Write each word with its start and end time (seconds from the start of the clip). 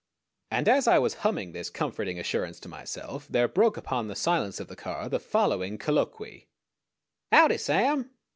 And 0.49 0.67
as 0.67 0.87
I 0.87 0.97
was 0.97 1.13
humming 1.21 1.51
this 1.51 1.69
comforting 1.69 2.17
assurance 2.17 2.59
to 2.61 2.67
myself 2.67 3.27
there 3.27 3.47
broke 3.47 3.77
upon 3.77 4.07
the 4.07 4.15
silence 4.15 4.59
of 4.59 4.67
the 4.67 4.75
car 4.75 5.07
the 5.07 5.19
following 5.19 5.77
colloquy: 5.77 6.47
"Howdy, 7.31 7.59
Sam!" 7.59 8.09